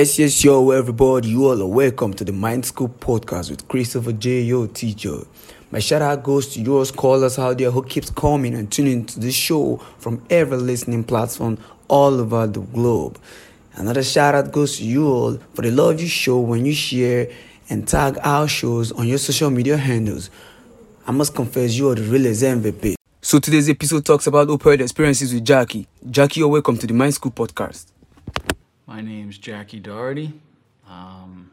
[0.00, 4.12] Yes, yes, yo, everybody, you all are welcome to the Mind School podcast with Christopher
[4.12, 4.40] J.
[4.40, 5.26] Yo, teacher.
[5.70, 9.20] My shout out goes to yours callers out there who keeps coming and tuning to
[9.20, 13.18] the show from every listening platform all over the globe.
[13.74, 17.30] Another shout out goes to you all for the love you show when you share
[17.68, 20.30] and tag our shows on your social media handles.
[21.06, 22.94] I must confess, you are the realest MVP.
[23.20, 25.86] So today's episode talks about opioid experiences with Jackie.
[26.10, 27.84] Jackie, you're welcome to the Mind School podcast.
[28.90, 30.32] My name's Jackie Doherty.
[30.88, 31.52] Um,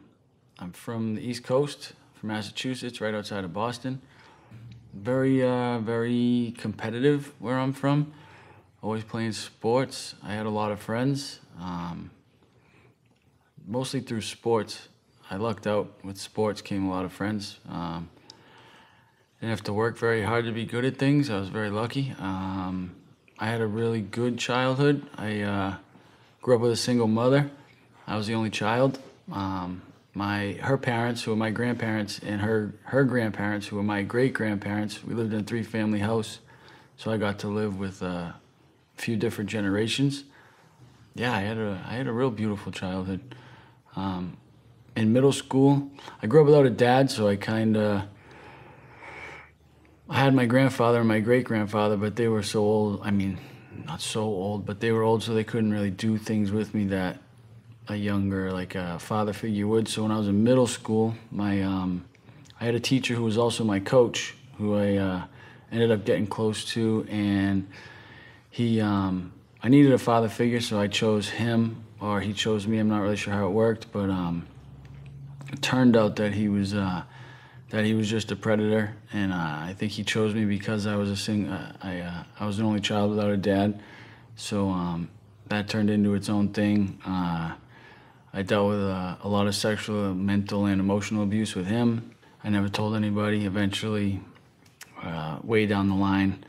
[0.58, 4.02] I'm from the East Coast, from Massachusetts, right outside of Boston.
[4.92, 8.12] Very, uh, very competitive where I'm from.
[8.82, 10.16] Always playing sports.
[10.20, 11.38] I had a lot of friends.
[11.60, 12.10] Um,
[13.64, 14.88] mostly through sports.
[15.30, 17.60] I lucked out with sports, came a lot of friends.
[17.68, 18.10] Um,
[19.40, 21.30] didn't have to work very hard to be good at things.
[21.30, 22.16] I was very lucky.
[22.18, 22.96] Um,
[23.38, 25.06] I had a really good childhood.
[25.16, 25.74] I uh,
[26.40, 27.50] grew up with a single mother.
[28.06, 28.98] I was the only child.
[29.32, 29.82] Um,
[30.14, 34.34] my her parents, who were my grandparents, and her her grandparents, who were my great
[34.34, 35.04] grandparents.
[35.04, 36.40] We lived in a three family house,
[36.96, 38.34] so I got to live with a
[38.96, 40.24] few different generations.
[41.14, 43.34] Yeah, I had a I had a real beautiful childhood.
[43.96, 44.36] Um,
[44.96, 45.90] in middle school,
[46.22, 48.02] I grew up without a dad, so I kind of
[50.08, 53.00] I had my grandfather and my great grandfather, but they were so old.
[53.02, 53.38] I mean,
[53.88, 56.84] not so old, but they were old, so they couldn't really do things with me
[56.84, 57.18] that
[57.88, 59.88] a younger, like a father figure would.
[59.88, 62.04] So when I was in middle school, my um,
[62.60, 65.22] I had a teacher who was also my coach, who I uh,
[65.72, 67.66] ended up getting close to, and
[68.50, 72.78] he um, I needed a father figure, so I chose him, or he chose me.
[72.78, 74.46] I'm not really sure how it worked, but um,
[75.50, 76.74] it turned out that he was.
[76.74, 77.04] Uh,
[77.70, 80.96] that he was just a predator, and uh, I think he chose me because I
[80.96, 81.48] was a sing.
[81.48, 83.82] Uh, I uh, I was an only child without a dad,
[84.36, 85.10] so um,
[85.48, 87.00] that turned into its own thing.
[87.04, 87.54] Uh,
[88.32, 92.14] I dealt with uh, a lot of sexual, mental, and emotional abuse with him.
[92.42, 93.44] I never told anybody.
[93.44, 94.20] Eventually,
[95.02, 96.44] uh, way down the line,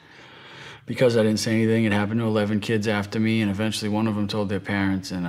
[0.85, 4.07] because I didn't say anything, it happened to 11 kids after me, and eventually one
[4.07, 5.27] of them told their parents, and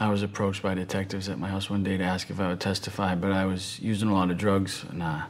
[0.00, 2.60] I was approached by detectives at my house one day to ask if I would
[2.60, 5.24] testify, but I was using a lot of drugs, and uh,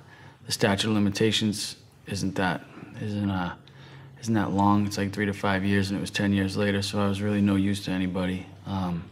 [0.47, 1.75] the statute of limitations
[2.07, 2.63] isn't that
[3.01, 3.55] isn't uh
[4.21, 4.87] isn't that long.
[4.87, 7.21] It's like three to five years, and it was ten years later, so I was
[7.21, 8.47] really no use to anybody.
[8.65, 9.11] Um,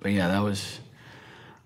[0.00, 0.80] but yeah, that was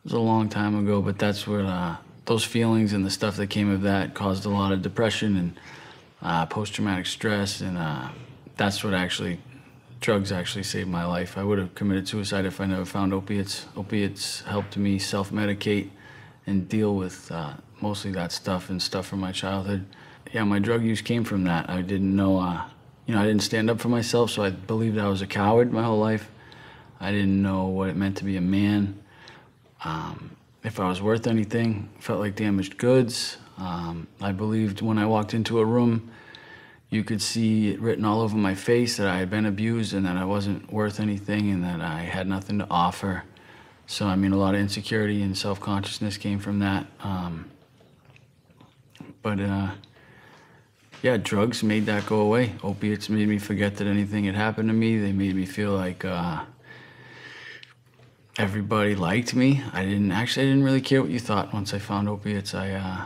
[0.03, 1.01] was a long time ago.
[1.01, 4.51] But that's where uh, those feelings and the stuff that came of that caused a
[4.51, 5.61] lot of depression and
[6.23, 8.09] uh, post traumatic stress, and uh,
[8.57, 9.39] that's what actually
[10.05, 11.39] drugs actually saved my life.
[11.39, 13.65] I would have committed suicide if I never found opiates.
[13.75, 15.89] Opiates helped me self medicate
[16.47, 19.87] and deal with uh, mostly that stuff and stuff from my childhood.
[20.31, 21.71] Yeah, my drug use came from that.
[21.71, 22.65] I didn't know, uh,
[23.07, 25.73] you know, I didn't stand up for myself, so I believed I was a coward
[25.73, 26.31] my whole life.
[27.01, 29.01] I didn't know what it meant to be a man.
[29.85, 33.39] Um, if I was worth anything, felt like damaged goods.
[33.57, 36.11] Um, I believed when I walked into a room,
[36.91, 40.07] you could see it written all over my face that I had been abused and
[40.07, 43.25] that I wasn't worth anything and that I had nothing to offer.
[43.87, 46.87] So, I mean, a lot of insecurity and self consciousness came from that.
[47.03, 47.51] Um,
[49.23, 49.71] but, uh,
[51.03, 52.55] yeah, drugs made that go away.
[52.63, 54.99] Opiates made me forget that anything had happened to me.
[54.99, 56.45] They made me feel like uh,
[58.39, 59.63] everybody liked me.
[59.73, 62.55] I didn't actually, I didn't really care what you thought once I found opiates.
[62.55, 63.05] I, uh,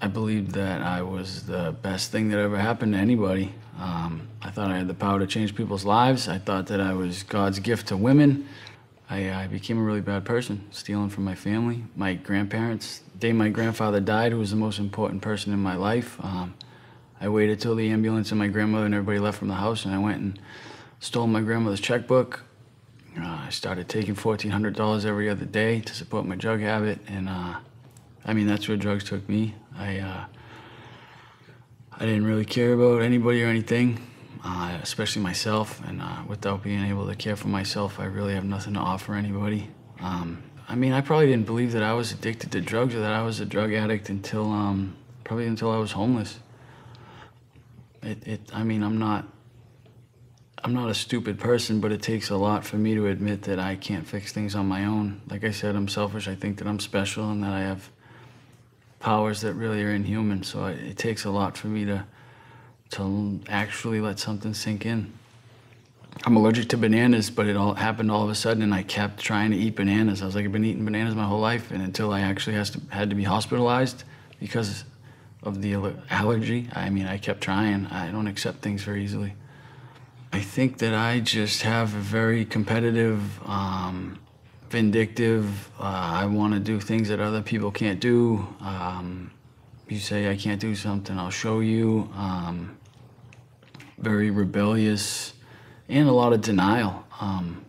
[0.00, 3.54] I believed that I was the best thing that ever happened to anybody.
[3.78, 6.28] Um, I thought I had the power to change people's lives.
[6.28, 8.48] I thought that I was God's gift to women.
[9.10, 13.02] I, I became a really bad person, stealing from my family, my grandparents.
[13.12, 16.54] The day my grandfather died, who was the most important person in my life, um,
[17.20, 19.92] I waited till the ambulance and my grandmother and everybody left from the house, and
[19.92, 20.38] I went and
[21.00, 22.44] stole my grandmother's checkbook.
[23.18, 27.56] Uh, I started taking $1,400 every other day to support my drug habit, and uh,
[28.28, 29.54] I mean, that's where drugs took me.
[29.74, 30.24] I, uh,
[31.92, 34.06] I didn't really care about anybody or anything,
[34.44, 35.80] uh, especially myself.
[35.88, 39.14] And uh, without being able to care for myself, I really have nothing to offer
[39.14, 39.70] anybody.
[40.00, 43.14] Um, I mean, I probably didn't believe that I was addicted to drugs or that
[43.14, 46.38] I was a drug addict until um, probably until I was homeless.
[48.02, 49.26] It, it, I mean, I'm not,
[50.62, 53.58] I'm not a stupid person, but it takes a lot for me to admit that
[53.58, 55.22] I can't fix things on my own.
[55.30, 56.28] Like I said, I'm selfish.
[56.28, 57.90] I think that I'm special and that I have
[59.00, 60.42] powers that really are inhuman.
[60.42, 62.04] So it, takes a lot for me to
[62.90, 65.12] to actually let something sink in.
[66.24, 69.20] I'm allergic to bananas, but it all happened all of a sudden, and I kept
[69.20, 70.22] trying to eat bananas.
[70.22, 72.70] I was like, I've been eating bananas my whole life, and until I actually has
[72.70, 74.04] to, had to be hospitalized
[74.40, 74.84] because
[75.42, 75.74] of the
[76.08, 77.86] allergy, I mean, I kept trying.
[77.86, 79.34] I don't accept things very easily.
[80.32, 84.18] I think that I just have a very competitive um,
[84.70, 85.70] vindictive.
[85.78, 88.46] Uh, I want to do things that other people can't do.
[88.60, 89.30] Um,
[89.88, 92.10] you say I can't do something, I'll show you.
[92.14, 92.76] Um,
[93.98, 95.32] very rebellious,
[95.88, 97.04] and a lot of denial.
[97.20, 97.64] Um,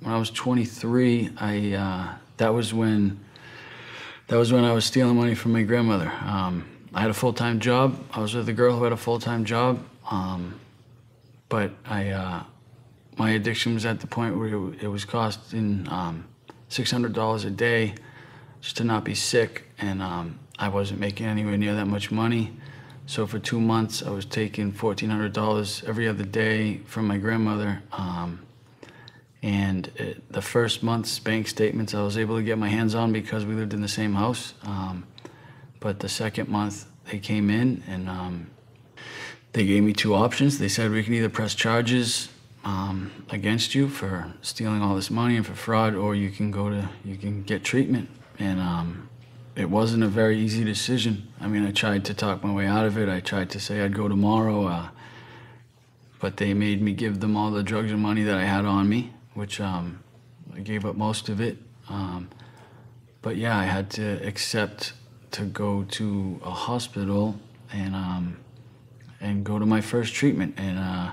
[0.00, 3.20] when I was 23, I uh, that was when
[4.28, 6.10] that was when I was stealing money from my grandmother.
[6.24, 6.64] Um,
[6.94, 8.02] I had a full time job.
[8.12, 10.58] I was with a girl who had a full time job, um,
[11.48, 12.42] but I uh,
[13.16, 16.24] my addiction was at the point where it, it was costing um,
[16.70, 17.94] six hundred dollars a day
[18.62, 22.56] just to not be sick, and um, I wasn't making anywhere near that much money.
[23.06, 27.18] So for two months, I was taking fourteen hundred dollars every other day from my
[27.18, 27.82] grandmother.
[27.92, 28.46] Um,
[29.42, 33.12] and it, the first month's bank statements I was able to get my hands on
[33.12, 34.54] because we lived in the same house.
[34.62, 35.06] Um,
[35.80, 38.50] but the second month they came in and um,
[39.52, 40.58] they gave me two options.
[40.58, 42.28] They said we can either press charges
[42.64, 46.68] um, against you for stealing all this money and for fraud, or you can go
[46.70, 48.08] to you can get treatment.
[48.38, 49.08] And um,
[49.56, 51.28] it wasn't a very easy decision.
[51.40, 53.08] I mean, I tried to talk my way out of it.
[53.08, 54.88] I tried to say I'd go tomorrow, uh,
[56.18, 58.88] but they made me give them all the drugs and money that I had on
[58.88, 60.02] me which um,
[60.54, 61.58] I gave up most of it.
[61.88, 62.28] Um,
[63.22, 64.92] but yeah, I had to accept
[65.32, 67.38] to go to a hospital
[67.72, 68.36] and um,
[69.20, 71.12] and go to my first treatment, and uh,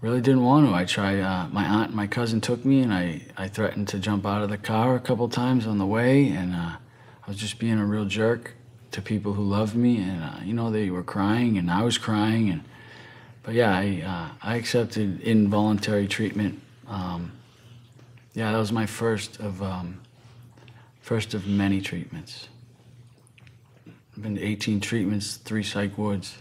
[0.00, 0.74] really didn't want to.
[0.74, 1.20] I tried.
[1.20, 4.42] Uh, my aunt, and my cousin took me, and I I threatened to jump out
[4.42, 7.78] of the car a couple times on the way, and uh, I was just being
[7.78, 8.54] a real jerk
[8.92, 11.98] to people who loved me, and uh, you know they were crying, and I was
[11.98, 12.64] crying, and
[13.42, 17.32] but yeah, I uh, I accepted involuntary treatment um,
[18.34, 20.00] yeah, that was my first of um,
[21.00, 22.48] first of many treatments.
[23.86, 26.38] I've been to 18 treatments, three psych wards,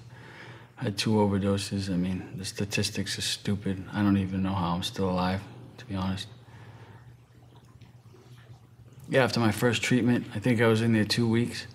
[0.76, 1.90] had two overdoses.
[1.90, 3.84] I mean, the statistics are stupid.
[3.94, 5.42] I don't even know how I'm still alive,
[5.78, 6.28] to be honest.
[9.08, 11.68] Yeah, after my first treatment, I think I was in there two weeks.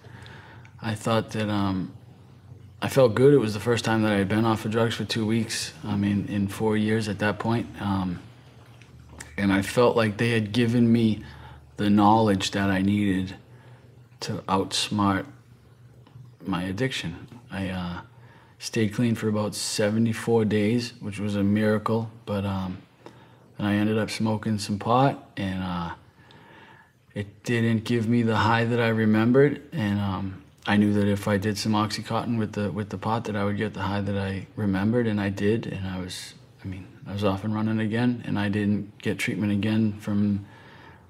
[0.82, 1.92] I thought that um,
[2.82, 3.32] I felt good.
[3.32, 5.72] It was the first time that I had been off of drugs for two weeks.
[5.84, 7.68] I mean, in four years at that point.
[7.80, 8.20] Um,
[9.36, 11.22] and I felt like they had given me
[11.76, 13.36] the knowledge that I needed
[14.20, 15.24] to outsmart
[16.44, 17.26] my addiction.
[17.50, 18.00] I uh,
[18.60, 22.10] stayed clean for about 74 days, which was a miracle.
[22.26, 22.78] But um,
[23.56, 25.94] then I ended up smoking some pot, and uh,
[27.14, 29.62] it didn't give me the high that I remembered.
[29.72, 33.24] And um, I knew that if I did some OxyContin with the with the pot,
[33.24, 35.66] that I would get the high that I remembered, and I did.
[35.66, 39.18] And I was, I mean, I was off and running again, and I didn't get
[39.18, 40.44] treatment again from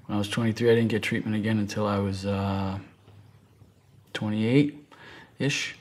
[0.05, 0.71] when I was 23.
[0.71, 2.79] I didn't get treatment again until I was uh,
[4.13, 4.95] 28
[5.37, 5.75] ish.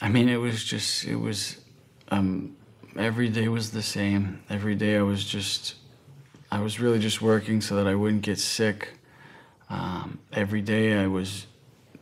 [0.00, 1.58] I mean, it was just, it was,
[2.10, 2.56] um,
[2.96, 4.42] every day was the same.
[4.50, 5.76] Every day I was just,
[6.50, 8.90] I was really just working so that I wouldn't get sick.
[9.68, 11.46] Um, every day I was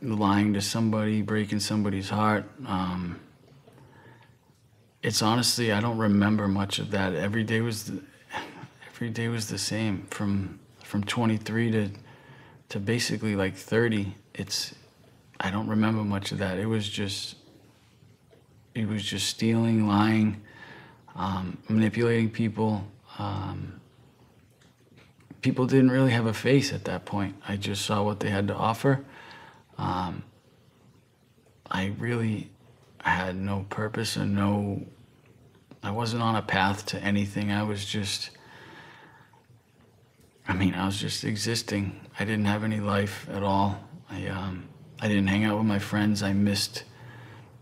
[0.01, 2.45] lying to somebody, breaking somebody's heart.
[2.67, 3.19] Um,
[5.05, 7.13] it's honestly I don't remember much of that.
[7.13, 8.01] Every day was the,
[8.87, 11.89] every day was the same from from 23 to
[12.69, 14.15] to basically like 30.
[14.33, 14.73] It's
[15.39, 16.57] I don't remember much of that.
[16.57, 17.35] It was just
[18.75, 20.41] it was just stealing, lying,
[21.15, 22.85] um, manipulating people.
[23.17, 23.79] Um,
[25.41, 27.35] people didn't really have a face at that point.
[27.47, 29.03] I just saw what they had to offer.
[29.77, 30.23] Um,
[31.71, 32.51] I really
[32.99, 34.85] had no purpose and no
[35.85, 37.51] I wasn't on a path to anything.
[37.51, 38.31] I was just,
[40.47, 41.99] I mean, I was just existing.
[42.19, 43.79] I didn't have any life at all.
[44.09, 44.67] I, um,
[44.99, 46.23] I didn't hang out with my friends.
[46.23, 46.85] I missed,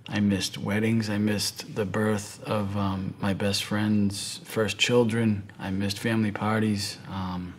[0.07, 1.09] I missed weddings.
[1.09, 5.49] I missed the birth of um, my best friend's first children.
[5.57, 6.97] I missed family parties.
[7.09, 7.53] Um,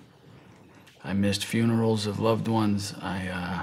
[1.03, 2.95] I missed funerals of loved ones.
[3.01, 3.63] I, uh,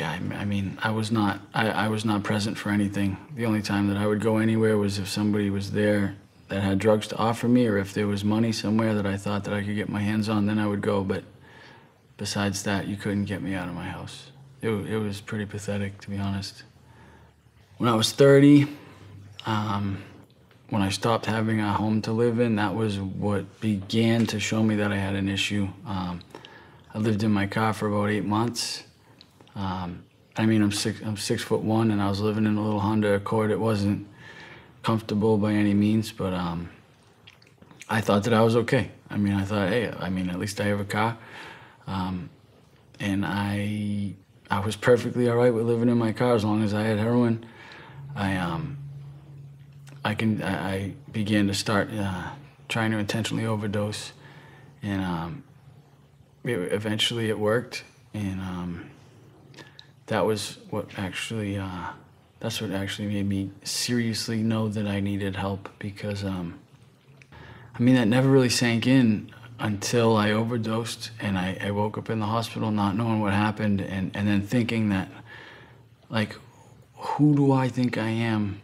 [0.00, 3.16] I, I mean, I was not, I, I was not present for anything.
[3.36, 6.16] The only time that I would go anywhere was if somebody was there
[6.48, 9.44] that had drugs to offer me, or if there was money somewhere that I thought
[9.44, 11.04] that I could get my hands on, then I would go.
[11.04, 11.24] But
[12.16, 14.32] besides that, you couldn't get me out of my house.
[14.64, 16.62] It, it was pretty pathetic, to be honest.
[17.76, 18.66] When I was 30,
[19.44, 20.02] um,
[20.70, 24.62] when I stopped having a home to live in, that was what began to show
[24.62, 25.68] me that I had an issue.
[25.84, 26.22] Um,
[26.94, 28.84] I lived in my car for about eight months.
[29.54, 30.02] Um,
[30.34, 32.80] I mean, I'm six, I'm six foot one, and I was living in a little
[32.80, 33.50] Honda Accord.
[33.50, 34.08] It wasn't
[34.82, 36.70] comfortable by any means, but um,
[37.90, 38.92] I thought that I was okay.
[39.10, 41.18] I mean, I thought, hey, I mean, at least I have a car,
[41.86, 42.30] um,
[42.98, 44.14] and I
[44.50, 46.98] I was perfectly all right with living in my car as long as I had
[46.98, 47.46] heroin.
[48.14, 48.78] I um
[50.04, 52.30] I can I, I began to start uh,
[52.68, 54.12] trying to intentionally overdose,
[54.82, 55.44] and um,
[56.44, 58.90] it, eventually it worked, and um,
[60.06, 61.88] that was what actually uh,
[62.38, 66.58] that's what actually made me seriously know that I needed help because um,
[67.74, 72.10] I mean that never really sank in until I overdosed and I, I woke up
[72.10, 75.08] in the hospital not knowing what happened and, and then thinking that
[76.10, 76.36] like
[76.96, 78.60] who do I think I am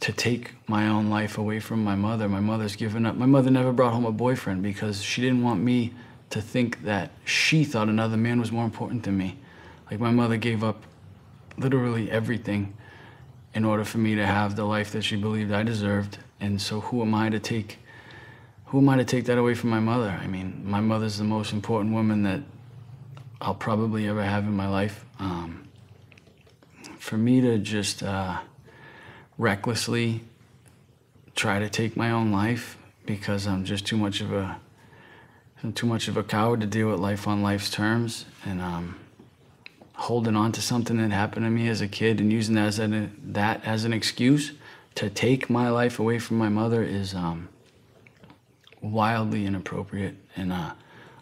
[0.00, 2.28] to take my own life away from my mother.
[2.28, 3.16] My mother's given up.
[3.16, 5.94] My mother never brought home a boyfriend because she didn't want me
[6.30, 9.38] to think that she thought another man was more important than me.
[9.90, 10.82] Like my mother gave up
[11.56, 12.74] literally everything
[13.54, 16.18] in order for me to have the life that she believed I deserved.
[16.40, 17.78] And so who am I to take
[18.66, 20.18] who am I to take that away from my mother?
[20.20, 22.40] I mean, my mother's the most important woman that
[23.40, 25.04] I'll probably ever have in my life.
[25.18, 25.68] Um,
[26.98, 28.38] for me to just uh,
[29.38, 30.22] recklessly
[31.36, 34.58] try to take my own life because I'm just too much of a
[35.62, 38.96] I'm too much of a coward to deal with life on life's terms and um,
[39.94, 42.78] holding on to something that happened to me as a kid and using that as
[42.78, 44.52] an, that as an excuse
[44.96, 47.48] to take my life away from my mother is um,
[48.90, 50.72] wildly inappropriate and uh,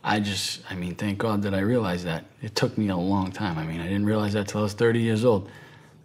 [0.03, 3.33] I just I mean thank God that I realized that it took me a long
[3.33, 5.51] time I mean I didn't realize that till I was 30 years old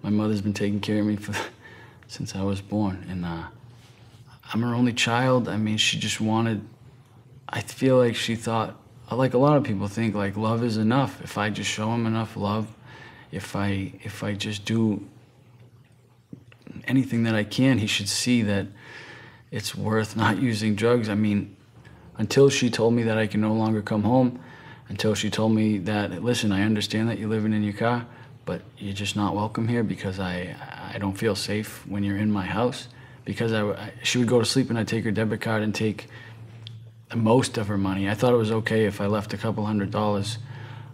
[0.02, 1.36] my mother's been taking care of me for
[2.08, 3.06] since I was born.
[3.10, 3.44] And uh,
[4.54, 5.48] I'm her only child.
[5.48, 6.66] I mean, she just wanted,
[7.48, 8.76] I feel like she thought,
[9.12, 11.22] like a lot of people think, like love is enough.
[11.22, 12.68] If I just show him enough love,
[13.32, 15.06] if I, if I just do
[16.86, 18.68] anything that I can, he should see that
[19.52, 21.10] it's worth not using drugs.
[21.10, 21.56] I mean,
[22.18, 24.40] until she told me that I can no longer come home,
[24.90, 28.06] until she told me that, listen, I understand that you're living in your car,
[28.46, 30.56] but you're just not welcome here because I,
[30.94, 32.88] I don't feel safe when you're in my house.
[33.26, 35.74] Because I, I, she would go to sleep and I'd take her debit card and
[35.74, 36.08] take
[37.16, 38.10] most of her money.
[38.10, 40.40] I thought it was okay if I left a couple hundred dollars.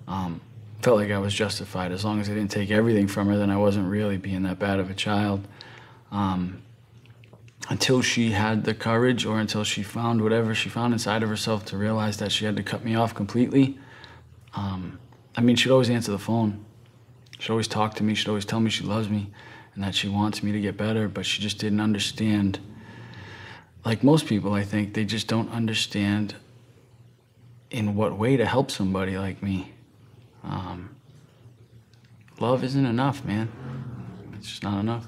[0.08, 0.42] Um,
[0.82, 1.92] felt like I was justified.
[1.92, 4.60] As long as I didn't take everything from her, then I wasn't really being that
[4.60, 5.48] bad of a child.
[6.12, 6.62] Um,
[7.70, 11.66] until she had the courage or until she found whatever she found inside of herself
[11.66, 13.78] to realize that she had to cut me off completely.
[14.54, 15.00] Um,
[15.36, 16.64] I mean, she'd always answer the phone.
[17.40, 18.14] She'd always talk to me.
[18.14, 19.32] She'd always tell me she loves me
[19.74, 22.60] and that she wants me to get better, but she just didn't understand.
[23.84, 26.36] Like most people, I think, they just don't understand
[27.72, 29.74] in what way to help somebody like me.
[30.44, 30.96] Um,
[32.40, 33.52] love isn't enough, man.
[34.36, 35.08] It's just not enough.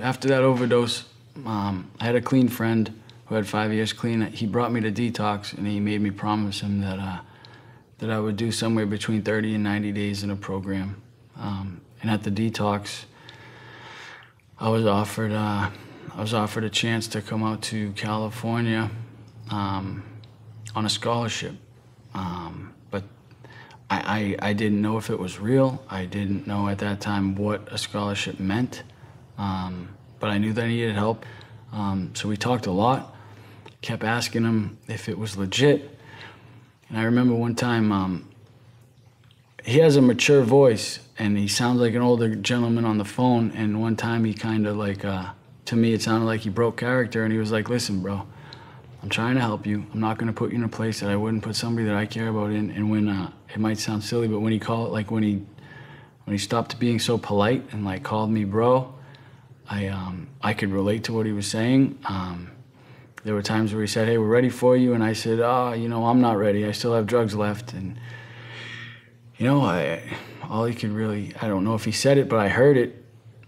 [0.00, 1.04] After that overdose,
[1.46, 4.20] um, I had a clean friend who had five years clean.
[4.22, 7.20] He brought me to detox, and he made me promise him that uh,
[7.98, 11.00] that I would do somewhere between 30 and 90 days in a program.
[11.36, 13.04] Um, and at the detox,
[14.58, 15.70] I was offered uh,
[16.14, 18.90] I was offered a chance to come out to California
[19.50, 20.02] um,
[20.74, 21.54] on a scholarship,
[22.14, 23.02] um, but
[23.90, 25.82] I, I, I didn't know if it was real.
[25.88, 28.82] I didn't know at that time what a scholarship meant,
[29.38, 29.88] um,
[30.20, 31.24] but I knew that I needed help.
[31.72, 33.14] Um, so we talked a lot.
[33.82, 35.96] Kept asking him if it was legit,
[36.88, 38.28] and I remember one time um,
[39.64, 43.50] he has a mature voice and he sounds like an older gentleman on the phone.
[43.52, 45.30] And one time he kind of like, uh,
[45.66, 48.26] to me, it sounded like he broke character and he was like, listen, bro,
[49.02, 49.84] I'm trying to help you.
[49.92, 51.96] I'm not going to put you in a place that I wouldn't put somebody that
[51.96, 52.70] I care about in.
[52.70, 55.42] And when, uh, it might sound silly, but when he called, like when he,
[56.24, 58.94] when he stopped being so polite and like called me bro,
[59.68, 61.98] I, um, I could relate to what he was saying.
[62.04, 62.50] Um,
[63.24, 64.94] there were times where he said, hey, we're ready for you.
[64.94, 66.64] And I said, oh, you know, I'm not ready.
[66.64, 67.72] I still have drugs left.
[67.72, 67.98] And,
[69.36, 70.00] you know, I,
[70.48, 73.04] all he could really, I don't know if he said it, but I heard it.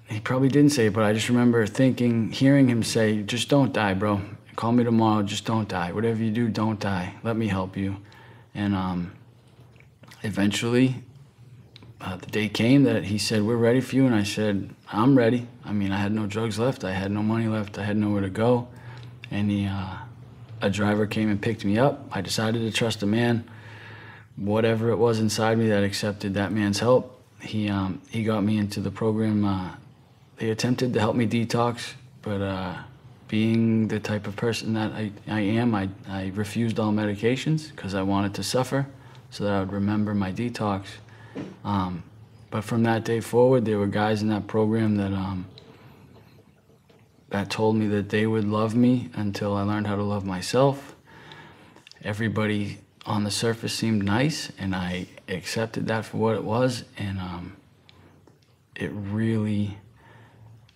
[0.08, 3.72] He probably didn't say it, but I just remember thinking, hearing him say, just don't
[3.72, 4.20] die, bro.
[4.56, 5.92] Call me tomorrow, just don't die.
[5.92, 7.14] Whatever you do, don't die.
[7.22, 7.98] Let me help you.
[8.54, 9.12] And um,
[10.22, 11.04] eventually,
[12.00, 14.06] uh, the day came that he said, we're ready for you.
[14.06, 15.46] And I said, I'm ready.
[15.64, 16.84] I mean, I had no drugs left.
[16.84, 17.78] I had no money left.
[17.78, 18.68] I had nowhere to go.
[19.30, 19.96] And he, uh,
[20.60, 22.08] a driver came and picked me up.
[22.12, 23.44] I decided to trust a man
[24.38, 27.20] whatever it was inside me that accepted that man's help.
[27.40, 29.44] He um, he got me into the program.
[29.44, 29.70] Uh,
[30.36, 32.76] they attempted to help me detox, but uh,
[33.26, 37.94] being the type of person that I, I am, I, I refused all medications because
[37.94, 38.86] I wanted to suffer
[39.30, 40.84] so that I would remember my detox.
[41.64, 42.02] Um,
[42.50, 45.46] but from that day forward, there were guys in that program that um,
[47.30, 50.96] that told me that they would love me until I learned how to love myself.
[52.02, 56.84] Everybody on the surface seemed nice, and I accepted that for what it was.
[56.96, 57.56] And um,
[58.74, 59.76] it really,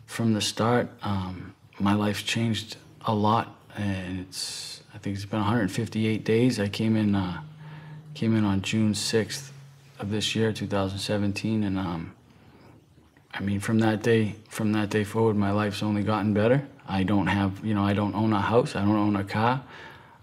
[0.05, 2.77] from the start, um, my life's changed
[3.07, 6.61] a lot, and it's I think it's been 158 days.
[6.61, 7.41] I came in uh,
[8.13, 9.52] came in on June 6th
[10.03, 12.13] of this year, 2017, and um,
[13.33, 16.67] I mean, from that day from that day forward, my life's only gotten better.
[16.87, 18.77] I don't have, you know, I don't own a house.
[18.77, 19.63] I don't own a car.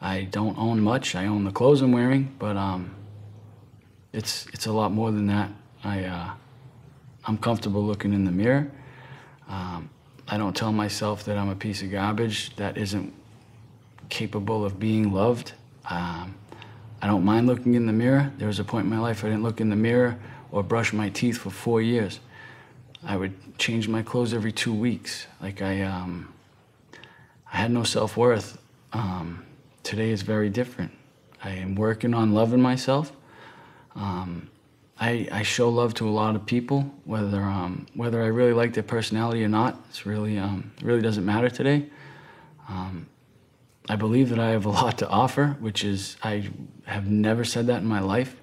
[0.01, 1.15] I don't own much.
[1.15, 2.95] I own the clothes I'm wearing, but um,
[4.13, 5.50] it's it's a lot more than that.
[5.83, 6.31] I uh,
[7.25, 8.71] I'm comfortable looking in the mirror.
[9.48, 9.89] Um,
[10.27, 13.13] I don't tell myself that I'm a piece of garbage that isn't
[14.09, 15.53] capable of being loved.
[15.89, 16.36] Um,
[17.01, 18.31] I don't mind looking in the mirror.
[18.37, 20.19] There was a point in my life I didn't look in the mirror
[20.51, 22.19] or brush my teeth for four years.
[23.03, 25.27] I would change my clothes every two weeks.
[25.41, 26.33] Like I, um,
[27.51, 28.57] I had no self worth.
[28.91, 29.45] Um,
[29.83, 30.91] today is very different.
[31.41, 33.13] I am working on loving myself.
[33.95, 34.49] Um,
[34.99, 38.73] I, I show love to a lot of people, whether um, whether I really like
[38.73, 39.79] their personality or not.
[39.89, 41.85] It's really um, really doesn't matter today.
[43.89, 46.50] I believe that I have a lot to offer, which is I
[46.86, 48.38] have never said that in my life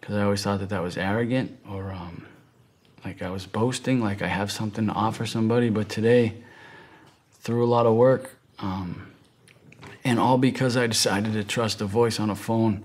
[0.00, 2.26] because I always thought that that was arrogant or um,
[3.04, 5.70] like I was boasting, like I have something to offer somebody.
[5.70, 6.34] But today,
[7.40, 9.12] through a lot of work, um,
[10.04, 12.84] and all because I decided to trust a voice on a phone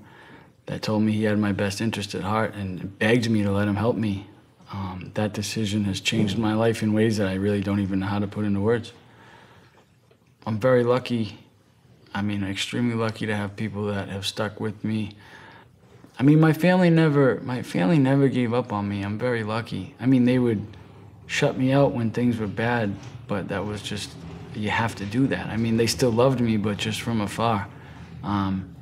[0.66, 3.68] that told me he had my best interest at heart and begged me to let
[3.68, 4.28] him help me.
[4.72, 8.08] Um, that decision has changed my life in ways that I really don't even know
[8.08, 8.92] how to put into words.
[10.46, 11.43] I'm very lucky.
[12.14, 15.16] I mean, extremely lucky to have people that have stuck with me.
[16.20, 19.02] I mean, my family never, my family never gave up on me.
[19.02, 19.96] I'm very lucky.
[20.00, 20.66] I mean, they would
[21.26, 22.94] shut me out when things were bad,
[23.28, 24.12] but that was just,
[24.54, 25.48] you have to do that.
[25.48, 27.68] I mean, they still loved me, but just from afar.
[28.24, 28.76] Um,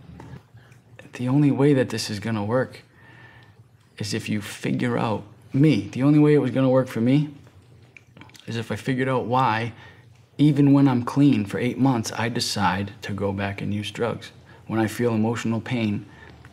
[1.13, 2.82] the only way that this is to work
[3.98, 5.88] is if you figure out me.
[5.89, 7.30] The only way it was to work for me
[8.48, 9.74] is if I figured out why,
[10.41, 14.32] even when I'm clean for eight months, I decide to go back and use drugs.
[14.65, 16.06] When I feel emotional pain,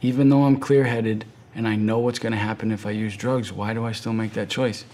[0.02, 1.24] even though I'm clear headed
[1.54, 4.12] and I know what's going to happen if I use drugs, why do I still
[4.12, 4.84] make that choice?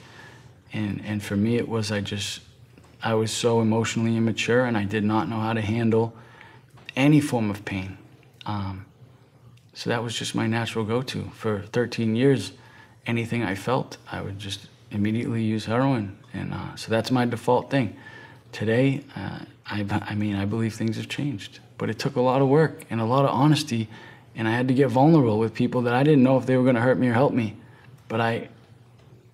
[0.73, 2.41] And, and for me, it was I just,
[3.03, 6.15] I was so emotionally immature and I did not know how to handle
[6.95, 7.99] any form of pain.
[8.47, 8.87] Um,
[9.73, 11.25] so that was just my natural go to.
[11.35, 12.53] For 13 years,
[13.07, 16.17] anything I felt, I would just immediately use heroin.
[16.33, 17.97] And uh, so that's my default thing.
[18.55, 21.59] Today, uh, I, I mean, I believe things have changed.
[21.77, 23.89] But it took a lot of work and a lot of honesty.
[24.37, 26.63] And I had to get vulnerable with people that I didn't know if they were
[26.63, 27.57] going to hurt me or help me.
[28.07, 28.49] But I,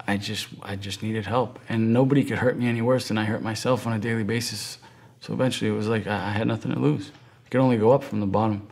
[0.09, 1.59] I just, I just needed help.
[1.69, 4.79] And nobody could hurt me any worse than I hurt myself on a daily basis.
[5.21, 7.11] So eventually it was like I, I had nothing to lose.
[7.45, 8.67] I could only go up from the bottom.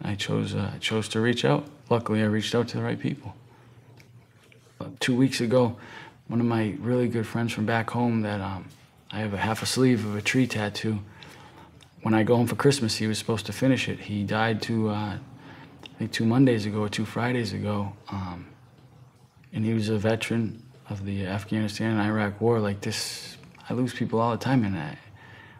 [0.00, 1.66] I chose uh, chose to reach out.
[1.90, 3.34] Luckily, I reached out to the right people.
[5.00, 5.76] Two weeks ago,
[6.28, 8.66] one of my really good friends from back home that um,
[9.14, 10.98] I have a half a sleeve of a tree tattoo.
[12.02, 13.98] When I go home for Christmas, he was supposed to finish it.
[14.00, 18.46] He died two, uh, I think two Mondays ago or two Fridays ago, um,
[19.52, 22.60] and he was a veteran of the Afghanistan and Iraq War.
[22.60, 23.38] Like this,
[23.70, 24.98] I lose people all the time, and I,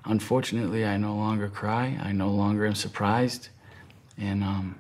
[0.05, 1.99] unfortunately, I no longer cry.
[2.03, 3.49] I no longer am surprised
[4.19, 4.79] and um,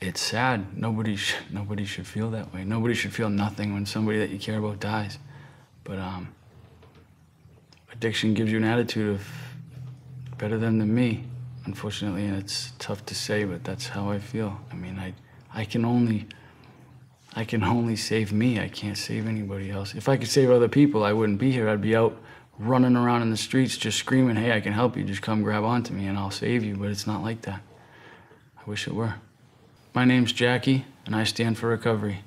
[0.00, 0.76] it's sad.
[0.76, 2.64] Nobody sh- nobody should feel that way.
[2.64, 5.18] Nobody should feel nothing when somebody that you care about dies.
[5.84, 6.34] But um,
[7.92, 9.26] addiction gives you an attitude of
[10.38, 11.24] better them than me,
[11.64, 14.60] unfortunately, and it's tough to say, but that's how I feel.
[14.70, 15.14] I mean, I
[15.52, 16.26] I can only
[17.34, 18.60] I can only save me.
[18.60, 19.94] I can't save anybody else.
[19.94, 21.68] If I could save other people, I wouldn't be here.
[21.68, 22.16] I'd be out
[22.58, 25.04] running around in the streets just screaming, "Hey, I can help you.
[25.04, 27.60] Just come grab onto me and I'll save you." But it's not like that
[28.58, 29.14] I wish it were.
[29.94, 32.22] My name's Jackie, and I stand for recovery.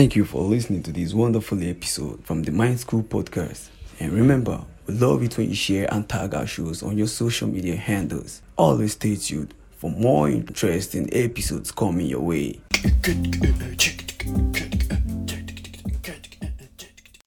[0.00, 3.68] Thank you for listening to this wonderful episode from the Mind School podcast.
[3.98, 7.48] And remember, we love it when you share and tag our shows on your social
[7.48, 8.40] media handles.
[8.56, 12.60] Always stay tuned for more interesting episodes coming your way.